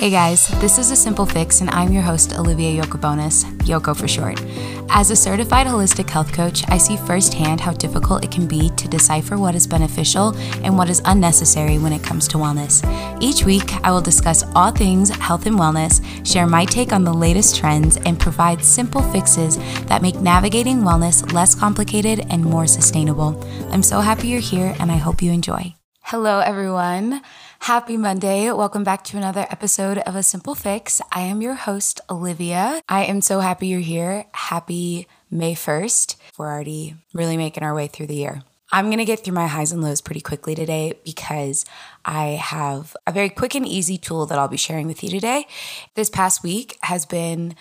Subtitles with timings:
[0.00, 4.08] Hey guys, this is A Simple Fix, and I'm your host, Olivia Yokobonis, Yoko for
[4.08, 4.40] short.
[4.88, 8.88] As a certified holistic health coach, I see firsthand how difficult it can be to
[8.88, 10.34] decipher what is beneficial
[10.64, 12.80] and what is unnecessary when it comes to wellness.
[13.20, 17.12] Each week, I will discuss all things health and wellness, share my take on the
[17.12, 19.58] latest trends, and provide simple fixes
[19.88, 23.38] that make navigating wellness less complicated and more sustainable.
[23.70, 25.74] I'm so happy you're here, and I hope you enjoy.
[26.04, 27.20] Hello, everyone.
[27.64, 28.50] Happy Monday.
[28.50, 31.02] Welcome back to another episode of A Simple Fix.
[31.12, 32.80] I am your host, Olivia.
[32.88, 34.24] I am so happy you're here.
[34.32, 36.16] Happy May 1st.
[36.38, 38.42] We're already really making our way through the year.
[38.72, 41.66] I'm going to get through my highs and lows pretty quickly today because
[42.02, 45.46] I have a very quick and easy tool that I'll be sharing with you today.
[45.94, 47.54] This past week has been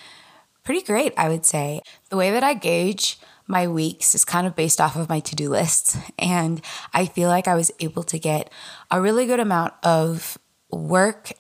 [0.64, 1.82] pretty great, I would say.
[2.10, 5.36] The way that I gauge my weeks is kind of based off of my to
[5.36, 5.98] do lists.
[6.20, 6.62] And
[6.94, 8.52] I feel like I was able to get
[8.92, 10.38] a really good amount of
[10.72, 11.32] work,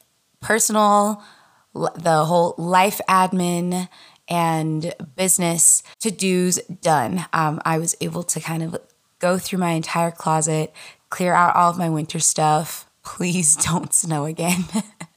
[0.41, 1.23] personal,
[1.73, 3.87] the whole life admin,
[4.27, 7.25] and business to dos done.
[7.31, 8.77] Um, I was able to kind of
[9.19, 10.73] go through my entire closet,
[11.09, 12.89] clear out all of my winter stuff.
[13.03, 14.65] Please don't snow again.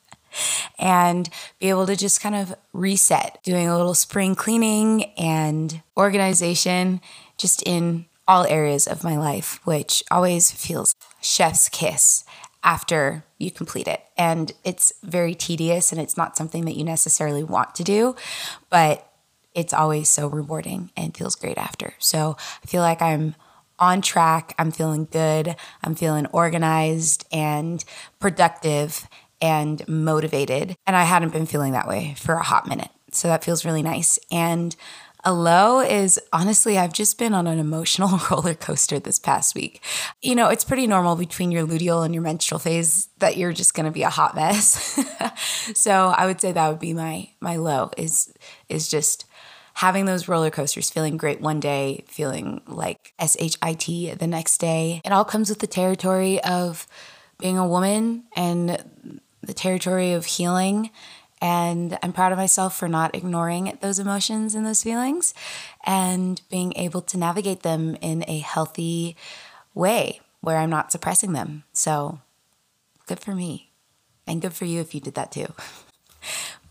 [0.79, 7.01] and be able to just kind of reset, doing a little spring cleaning and organization
[7.37, 12.25] just in all areas of my life, which always feels chef's kiss
[12.65, 14.03] after you complete it.
[14.17, 18.15] And it's very tedious and it's not something that you necessarily want to do,
[18.71, 19.09] but
[19.55, 21.95] it's always so rewarding and feels great after.
[21.99, 23.35] So I feel like I'm
[23.79, 24.55] on track.
[24.59, 25.57] I'm feeling good.
[25.83, 27.85] I'm feeling organized and
[28.21, 29.09] productive
[29.43, 30.77] and motivated.
[30.87, 32.91] And I hadn't been feeling that way for a hot minute.
[33.11, 34.19] So that feels really nice.
[34.31, 34.75] And
[35.25, 39.83] a low is honestly, I've just been on an emotional roller coaster this past week.
[40.21, 43.75] You know, it's pretty normal between your luteal and your menstrual phase that you're just
[43.75, 44.99] going to be a hot mess.
[45.75, 48.33] so I would say that would be my my low is
[48.69, 49.27] is just
[49.75, 55.01] having those roller coasters, feeling great one day, feeling like SHIT the next day.
[55.05, 56.87] It all comes with the territory of
[57.39, 60.91] being a woman and the territory of healing.
[61.41, 65.35] And I'm proud of myself for not ignoring those emotions and those feelings
[65.85, 69.17] and being able to navigate them in a healthy
[69.75, 71.65] way where I'm not suppressing them.
[71.73, 72.21] So
[73.07, 73.71] good for me.
[74.27, 75.53] And good for you if you did that too.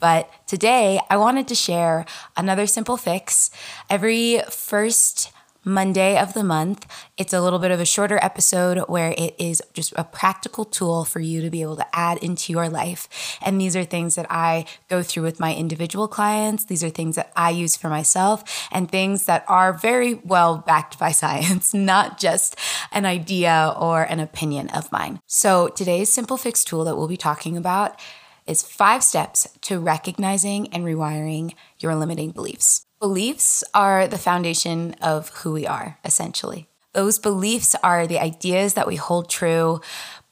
[0.01, 2.05] But today I wanted to share
[2.35, 3.51] another simple fix.
[3.87, 5.31] Every first
[5.63, 6.87] Monday of the month.
[7.17, 11.05] It's a little bit of a shorter episode where it is just a practical tool
[11.05, 13.37] for you to be able to add into your life.
[13.41, 16.65] And these are things that I go through with my individual clients.
[16.65, 20.97] These are things that I use for myself and things that are very well backed
[20.97, 22.57] by science, not just
[22.91, 25.19] an idea or an opinion of mine.
[25.27, 27.99] So today's simple fix tool that we'll be talking about
[28.47, 32.85] is five steps to recognizing and rewiring your limiting beliefs.
[33.01, 36.67] Beliefs are the foundation of who we are, essentially.
[36.93, 39.81] Those beliefs are the ideas that we hold true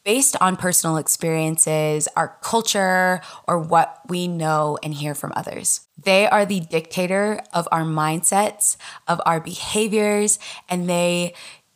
[0.03, 5.87] based on personal experiences, our culture, or what we know and hear from others.
[5.97, 8.77] They are the dictator of our mindsets,
[9.07, 10.37] of our behaviors,
[10.69, 11.33] and they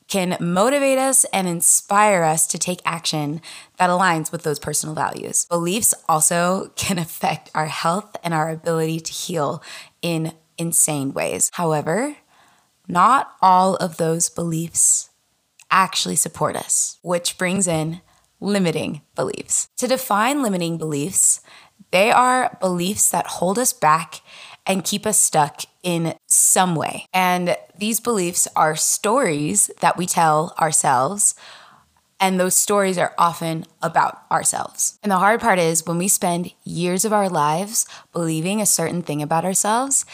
[0.07, 3.41] can motivate us and inspire us to take action
[3.77, 5.45] that aligns with those personal values.
[5.45, 9.63] Beliefs also can affect our health and our ability to heal
[10.03, 11.51] in insane ways.
[11.53, 12.17] However,
[12.87, 15.09] not all of those beliefs
[15.69, 18.01] actually support us, which brings in
[18.39, 19.67] limiting beliefs.
[19.77, 21.41] To define limiting beliefs,
[21.91, 24.21] they are beliefs that hold us back
[24.65, 27.05] and keep us stuck in some way.
[27.13, 31.35] And these beliefs are stories that we tell ourselves.
[32.19, 34.97] And those stories are often about ourselves.
[35.03, 39.01] And the hard part is when we spend years of our lives believing a certain
[39.01, 40.05] thing about ourselves,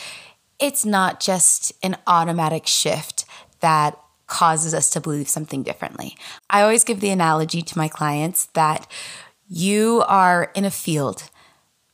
[0.59, 3.25] it's not just an automatic shift
[3.61, 3.97] that
[4.27, 6.15] causes us to believe something differently.
[6.49, 8.89] I always give the analogy to my clients that
[9.49, 11.29] you are in a field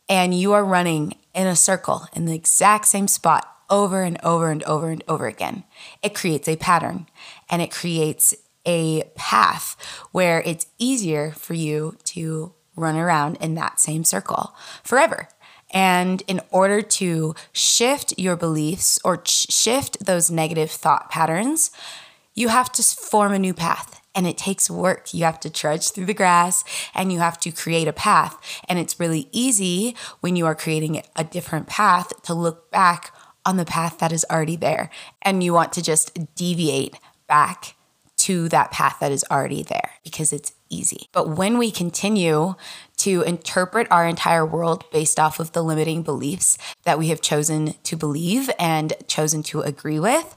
[0.09, 4.51] and you are running in a circle in the exact same spot over and over
[4.51, 5.63] and over and over again.
[6.03, 7.07] It creates a pattern
[7.49, 8.35] and it creates
[8.65, 9.75] a path
[10.11, 14.53] where it's easier for you to run around in that same circle
[14.83, 15.29] forever.
[15.75, 21.69] And in order to shift your beliefs or ch- shift those negative thought patterns,
[22.33, 24.01] you have to form a new path.
[24.15, 25.13] And it takes work.
[25.13, 26.63] You have to trudge through the grass
[26.93, 28.37] and you have to create a path.
[28.69, 33.13] And it's really easy when you are creating a different path to look back
[33.45, 34.89] on the path that is already there.
[35.21, 36.95] And you want to just deviate
[37.27, 37.74] back
[38.25, 41.09] to that path that is already there because it's easy.
[41.11, 42.55] But when we continue
[42.97, 47.75] to interpret our entire world based off of the limiting beliefs that we have chosen
[47.83, 50.33] to believe and chosen to agree with,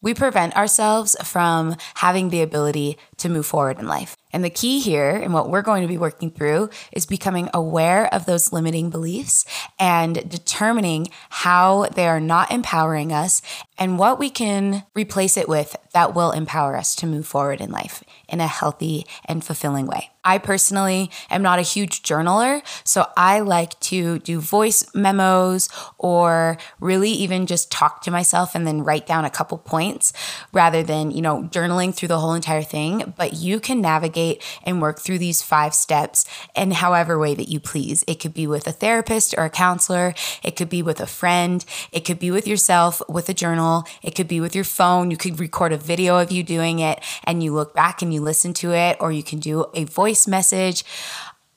[0.00, 4.16] we prevent ourselves from having the ability to move forward in life.
[4.32, 8.12] And the key here, and what we're going to be working through, is becoming aware
[8.14, 9.44] of those limiting beliefs
[9.78, 13.42] and determining how they are not empowering us
[13.78, 17.70] and what we can replace it with that will empower us to move forward in
[17.70, 20.10] life in a healthy and fulfilling way.
[20.24, 25.68] I personally am not a huge journaler, so I like to do voice memos
[25.98, 30.12] or really even just talk to myself and then write down a couple points
[30.52, 33.11] rather than, you know, journaling through the whole entire thing.
[33.16, 36.24] But you can navigate and work through these five steps
[36.54, 38.04] in however way that you please.
[38.06, 41.64] It could be with a therapist or a counselor, it could be with a friend,
[41.92, 45.10] it could be with yourself with a journal, it could be with your phone.
[45.10, 48.20] You could record a video of you doing it and you look back and you
[48.20, 50.84] listen to it, or you can do a voice message.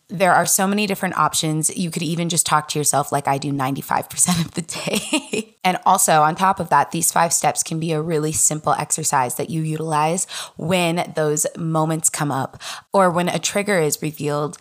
[0.08, 1.76] There are so many different options.
[1.76, 5.58] You could even just talk to yourself like I do 95% of the day.
[5.64, 9.36] and also, on top of that, these five steps can be a really simple exercise
[9.36, 12.62] that you utilize when those moments come up
[12.94, 14.58] or when a trigger is revealed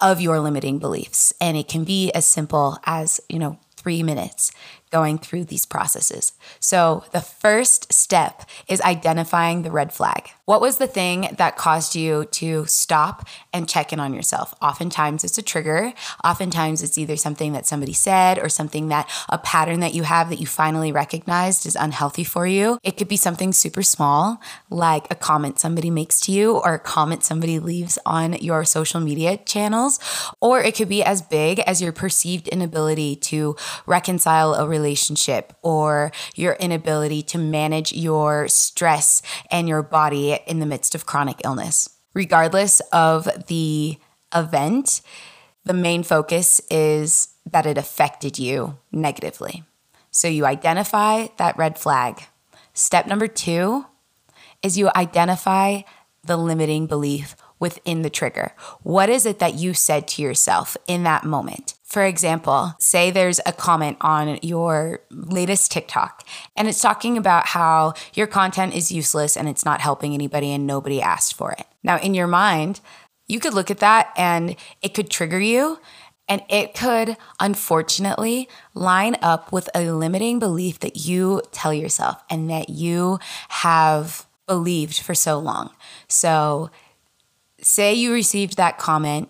[0.00, 1.32] of your limiting beliefs.
[1.40, 4.52] And it can be as simple as, you know, three minutes
[4.94, 6.34] going through these processes.
[6.60, 10.30] So, the first step is identifying the red flag.
[10.44, 14.54] What was the thing that caused you to stop and check in on yourself?
[14.62, 15.94] Oftentimes it's a trigger.
[16.22, 20.28] Oftentimes it's either something that somebody said or something that a pattern that you have
[20.28, 22.78] that you finally recognized is unhealthy for you.
[22.84, 24.38] It could be something super small,
[24.70, 29.00] like a comment somebody makes to you or a comment somebody leaves on your social
[29.00, 29.98] media channels,
[30.40, 33.56] or it could be as big as your perceived inability to
[33.86, 40.66] reconcile a relationship or your inability to manage your stress and your body in the
[40.66, 41.88] midst of chronic illness.
[42.12, 43.96] Regardless of the
[44.34, 45.00] event,
[45.64, 49.64] the main focus is that it affected you negatively.
[50.10, 52.22] So you identify that red flag.
[52.74, 53.86] Step number two
[54.62, 55.82] is you identify
[56.22, 58.52] the limiting belief within the trigger.
[58.82, 61.72] What is it that you said to yourself in that moment?
[61.82, 66.26] For example, say there's a comment on your latest TikTok
[66.58, 70.66] and it's talking about how your content is useless and it's not helping anybody and
[70.66, 71.64] nobody asked for it.
[71.82, 72.80] Now, in your mind,
[73.28, 75.78] you could look at that and it could trigger you
[76.28, 82.50] and it could unfortunately line up with a limiting belief that you tell yourself and
[82.50, 83.18] that you
[83.48, 85.70] have believed for so long.
[86.08, 86.70] So,
[87.64, 89.28] say you received that comment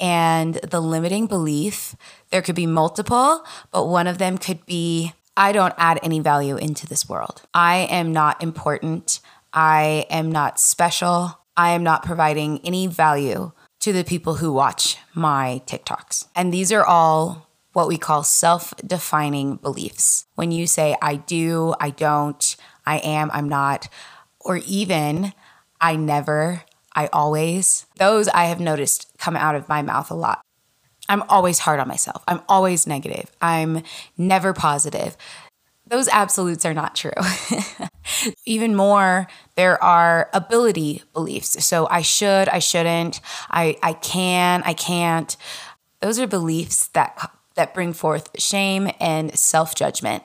[0.00, 1.94] and the limiting belief.
[2.30, 6.56] There could be multiple, but one of them could be I don't add any value
[6.56, 7.42] into this world.
[7.52, 9.20] I am not important.
[9.52, 11.38] I am not special.
[11.56, 16.28] I am not providing any value to the people who watch my TikToks.
[16.34, 20.26] And these are all what we call self defining beliefs.
[20.36, 23.88] When you say, I do, I don't, I am, I'm not,
[24.40, 25.32] or even
[25.80, 26.62] I never,
[26.94, 30.40] I always, those I have noticed come out of my mouth a lot.
[31.08, 32.22] I'm always hard on myself.
[32.26, 33.30] I'm always negative.
[33.42, 33.82] I'm
[34.16, 35.16] never positive.
[35.86, 37.12] Those absolutes are not true.
[38.46, 41.62] Even more, there are ability beliefs.
[41.64, 43.20] So I should, I shouldn't,
[43.50, 45.36] I, I can, I can't.
[46.00, 50.24] Those are beliefs that that bring forth shame and self-judgment.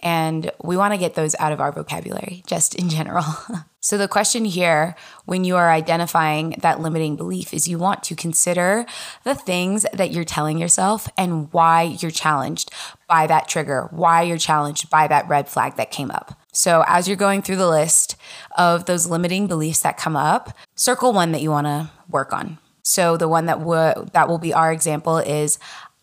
[0.00, 3.24] And we want to get those out of our vocabulary, just in general.
[3.80, 8.14] so, the question here, when you are identifying that limiting belief, is you want to
[8.14, 8.86] consider
[9.24, 12.70] the things that you're telling yourself and why you're challenged
[13.08, 16.38] by that trigger, why you're challenged by that red flag that came up.
[16.52, 18.14] So, as you're going through the list
[18.56, 22.58] of those limiting beliefs that come up, circle one that you want to work on.
[22.82, 25.58] So, the one that, w- that will be our example is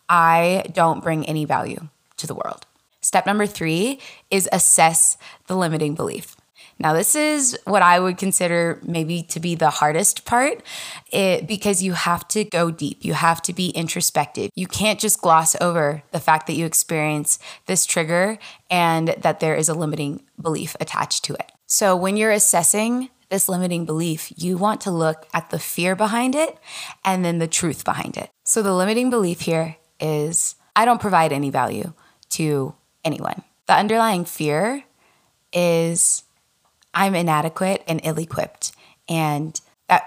[0.08, 1.88] I don't bring any value
[2.18, 2.66] to the world.
[3.06, 4.00] Step number three
[4.32, 6.34] is assess the limiting belief.
[6.76, 10.60] Now, this is what I would consider maybe to be the hardest part
[11.12, 13.04] it, because you have to go deep.
[13.04, 14.50] You have to be introspective.
[14.56, 18.38] You can't just gloss over the fact that you experience this trigger
[18.70, 21.52] and that there is a limiting belief attached to it.
[21.66, 26.34] So, when you're assessing this limiting belief, you want to look at the fear behind
[26.34, 26.58] it
[27.04, 28.30] and then the truth behind it.
[28.42, 31.92] So, the limiting belief here is I don't provide any value
[32.30, 32.74] to
[33.06, 33.42] anyone.
[33.66, 34.84] The underlying fear
[35.52, 36.24] is
[36.92, 38.72] I'm inadequate and ill equipped.
[39.08, 39.58] And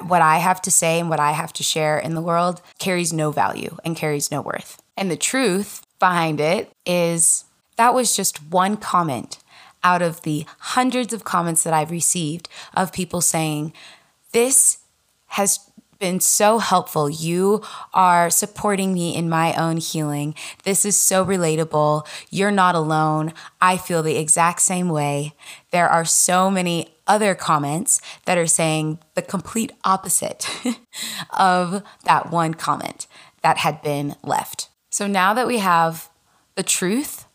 [0.02, 3.14] what I have to say and what I have to share in the world carries
[3.14, 4.82] no value and carries no worth.
[4.98, 7.46] And the truth behind it is
[7.78, 9.38] that was just one comment
[9.84, 13.72] out of the hundreds of comments that I've received of people saying,
[14.34, 14.80] This
[15.28, 15.60] has
[16.00, 17.10] been so helpful.
[17.10, 17.62] You
[17.94, 20.34] are supporting me in my own healing.
[20.64, 22.08] This is so relatable.
[22.30, 23.34] You're not alone.
[23.62, 25.34] I feel the exact same way.
[25.72, 30.50] There are so many other comments that are saying the complete opposite
[31.38, 33.08] of that one comment
[33.42, 34.70] that had been left.
[34.90, 36.10] So now that we have
[36.56, 37.26] the truth,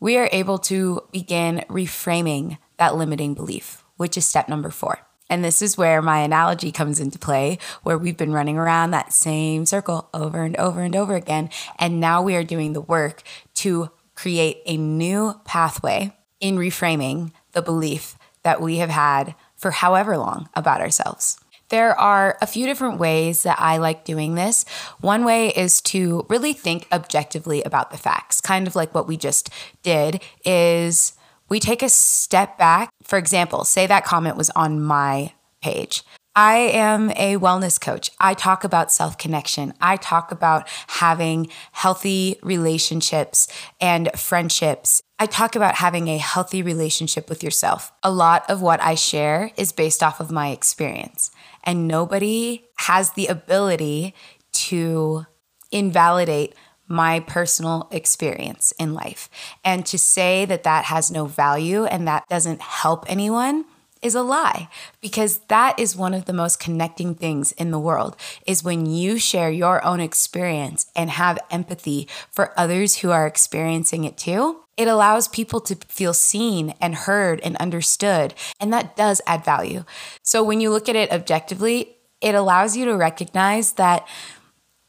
[0.00, 5.07] we are able to begin reframing that limiting belief, which is step number four.
[5.30, 9.12] And this is where my analogy comes into play, where we've been running around that
[9.12, 11.50] same circle over and over and over again.
[11.78, 13.22] And now we are doing the work
[13.54, 20.16] to create a new pathway in reframing the belief that we have had for however
[20.16, 21.38] long about ourselves.
[21.68, 24.64] There are a few different ways that I like doing this.
[25.00, 29.18] One way is to really think objectively about the facts, kind of like what we
[29.18, 29.50] just
[29.82, 31.12] did is
[31.48, 32.90] we take a step back.
[33.02, 36.02] For example, say that comment was on my page.
[36.36, 38.12] I am a wellness coach.
[38.20, 39.74] I talk about self connection.
[39.80, 43.48] I talk about having healthy relationships
[43.80, 45.02] and friendships.
[45.18, 47.90] I talk about having a healthy relationship with yourself.
[48.04, 51.32] A lot of what I share is based off of my experience,
[51.64, 54.14] and nobody has the ability
[54.52, 55.26] to
[55.72, 56.54] invalidate
[56.88, 59.28] my personal experience in life.
[59.64, 63.64] And to say that that has no value and that doesn't help anyone
[64.02, 64.68] is a lie
[65.00, 68.16] because that is one of the most connecting things in the world
[68.46, 74.04] is when you share your own experience and have empathy for others who are experiencing
[74.04, 79.20] it too it allows people to feel seen and heard and understood and that does
[79.26, 79.84] add value
[80.22, 84.06] so when you look at it objectively it allows you to recognize that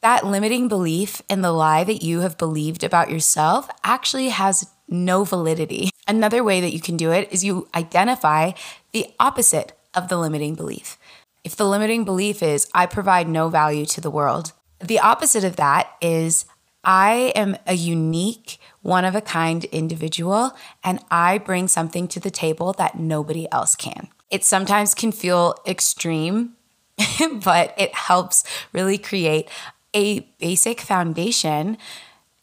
[0.01, 5.23] that limiting belief in the lie that you have believed about yourself actually has no
[5.23, 5.89] validity.
[6.07, 8.51] Another way that you can do it is you identify
[8.91, 10.97] the opposite of the limiting belief.
[11.43, 15.57] If the limiting belief is, I provide no value to the world, the opposite of
[15.57, 16.45] that is,
[16.83, 22.31] I am a unique, one of a kind individual, and I bring something to the
[22.31, 24.07] table that nobody else can.
[24.31, 26.53] It sometimes can feel extreme,
[27.43, 29.49] but it helps really create
[29.93, 31.77] a basic foundation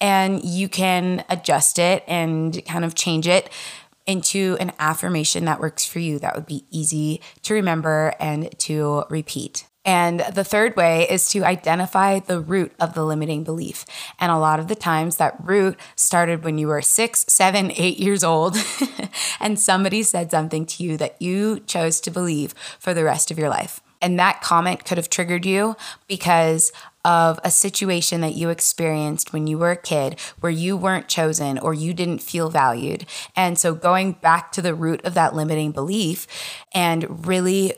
[0.00, 3.50] and you can adjust it and kind of change it
[4.06, 9.04] into an affirmation that works for you that would be easy to remember and to
[9.10, 9.66] repeat.
[9.84, 13.86] And the third way is to identify the root of the limiting belief.
[14.18, 17.98] And a lot of the times that root started when you were six, seven, eight
[17.98, 18.56] years old,
[19.40, 23.38] and somebody said something to you that you chose to believe for the rest of
[23.38, 23.80] your life.
[24.00, 25.76] And that comment could have triggered you
[26.06, 26.72] because
[27.04, 31.58] of a situation that you experienced when you were a kid where you weren't chosen
[31.58, 33.06] or you didn't feel valued.
[33.36, 36.26] And so going back to the root of that limiting belief
[36.74, 37.74] and really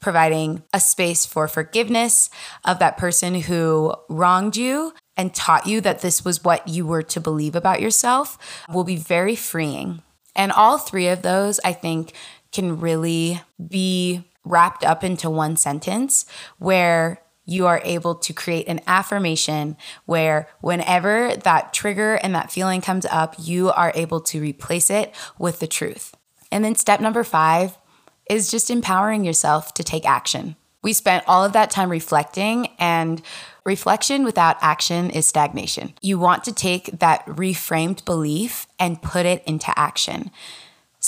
[0.00, 2.30] providing a space for forgiveness
[2.64, 7.02] of that person who wronged you and taught you that this was what you were
[7.02, 8.38] to believe about yourself
[8.72, 10.02] will be very freeing.
[10.36, 12.12] And all three of those, I think,
[12.52, 16.26] can really be wrapped up into one sentence
[16.58, 22.80] where you are able to create an affirmation where whenever that trigger and that feeling
[22.80, 26.14] comes up, you are able to replace it with the truth.
[26.52, 27.78] And then step number five
[28.28, 30.56] is just empowering yourself to take action.
[30.82, 33.20] We spent all of that time reflecting, and
[33.64, 35.94] reflection without action is stagnation.
[36.00, 40.30] You want to take that reframed belief and put it into action.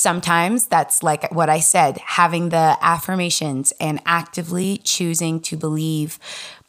[0.00, 6.18] Sometimes that's like what I said, having the affirmations and actively choosing to believe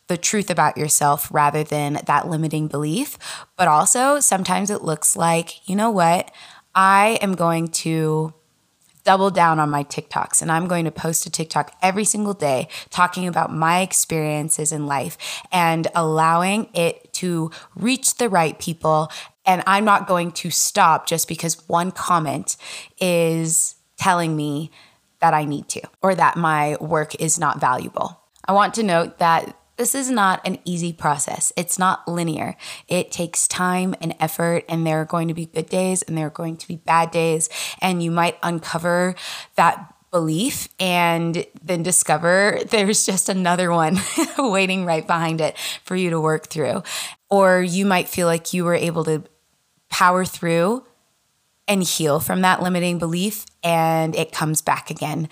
[0.07, 3.17] the truth about yourself rather than that limiting belief.
[3.55, 6.29] But also, sometimes it looks like, you know what?
[6.75, 8.33] I am going to
[9.05, 12.67] double down on my TikToks and I'm going to post a TikTok every single day
[12.89, 15.17] talking about my experiences in life
[15.53, 19.09] and allowing it to reach the right people
[19.45, 22.57] and I'm not going to stop just because one comment
[22.99, 24.71] is telling me
[25.19, 28.19] that I need to or that my work is not valuable.
[28.45, 31.51] I want to note that this is not an easy process.
[31.55, 32.55] It's not linear.
[32.87, 36.27] It takes time and effort, and there are going to be good days and there
[36.27, 37.49] are going to be bad days.
[37.81, 39.15] And you might uncover
[39.55, 43.97] that belief and then discover there's just another one
[44.37, 46.83] waiting right behind it for you to work through.
[47.29, 49.23] Or you might feel like you were able to
[49.91, 50.83] power through
[51.67, 55.29] and heal from that limiting belief and it comes back again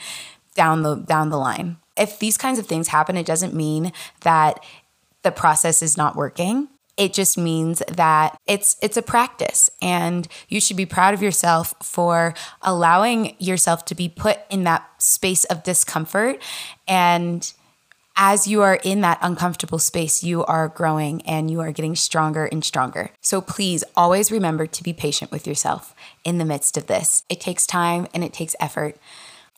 [0.53, 1.77] down the down the line.
[1.97, 4.63] If these kinds of things happen, it doesn't mean that
[5.23, 6.69] the process is not working.
[6.97, 11.73] It just means that it's it's a practice and you should be proud of yourself
[11.81, 16.41] for allowing yourself to be put in that space of discomfort
[16.87, 17.53] and
[18.21, 22.45] as you are in that uncomfortable space, you are growing and you are getting stronger
[22.45, 23.11] and stronger.
[23.21, 25.95] So please always remember to be patient with yourself
[26.25, 27.23] in the midst of this.
[27.29, 28.97] It takes time and it takes effort.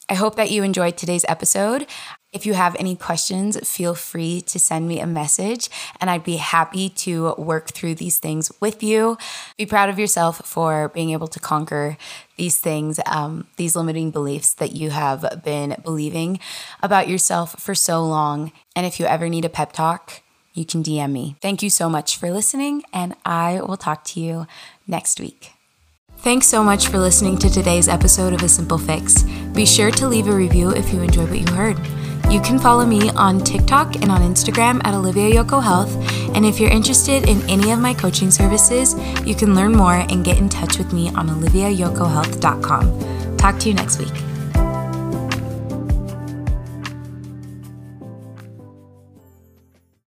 [0.08, 1.88] I hope that you enjoyed today's episode.
[2.32, 5.70] If you have any questions, feel free to send me a message
[6.00, 9.18] and I'd be happy to work through these things with you.
[9.58, 11.98] Be proud of yourself for being able to conquer
[12.38, 16.40] these things, um, these limiting beliefs that you have been believing
[16.82, 18.54] about yourself for so long.
[18.78, 20.22] And if you ever need a pep talk,
[20.54, 21.36] you can DM me.
[21.42, 24.48] Thank you so much for listening, and I will talk to you
[24.86, 25.52] next week.
[26.18, 29.24] Thanks so much for listening to today's episode of A Simple Fix.
[29.54, 31.80] Be sure to leave a review if you enjoyed what you heard.
[32.32, 35.94] You can follow me on TikTok and on Instagram at Olivia Yoko Health.
[36.34, 38.96] And if you're interested in any of my coaching services,
[39.26, 43.36] you can learn more and get in touch with me on oliviayokohealth.com.
[43.36, 44.31] Talk to you next week.